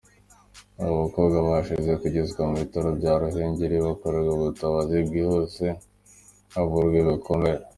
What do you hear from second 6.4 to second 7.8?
bavurwa ibikomere.